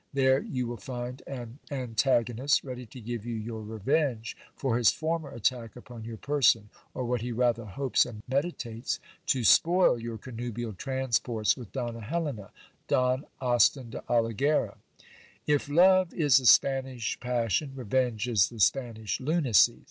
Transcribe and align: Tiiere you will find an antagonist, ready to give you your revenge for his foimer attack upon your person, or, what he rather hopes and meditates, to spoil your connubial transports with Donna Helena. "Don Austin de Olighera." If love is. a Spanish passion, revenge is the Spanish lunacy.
Tiiere 0.15 0.51
you 0.51 0.65
will 0.65 0.77
find 0.77 1.21
an 1.27 1.59
antagonist, 1.69 2.63
ready 2.63 2.87
to 2.87 2.99
give 2.99 3.23
you 3.23 3.35
your 3.35 3.61
revenge 3.61 4.35
for 4.55 4.75
his 4.79 4.89
foimer 4.89 5.31
attack 5.31 5.75
upon 5.75 6.05
your 6.05 6.17
person, 6.17 6.69
or, 6.95 7.05
what 7.05 7.21
he 7.21 7.31
rather 7.31 7.65
hopes 7.65 8.03
and 8.07 8.23
meditates, 8.27 8.99
to 9.27 9.43
spoil 9.43 9.99
your 9.99 10.17
connubial 10.17 10.73
transports 10.73 11.55
with 11.55 11.71
Donna 11.71 12.01
Helena. 12.01 12.49
"Don 12.87 13.25
Austin 13.39 13.91
de 13.91 13.99
Olighera." 14.09 14.75
If 15.45 15.69
love 15.69 16.15
is. 16.15 16.39
a 16.39 16.47
Spanish 16.47 17.19
passion, 17.19 17.73
revenge 17.75 18.27
is 18.27 18.49
the 18.49 18.59
Spanish 18.59 19.19
lunacy. 19.19 19.79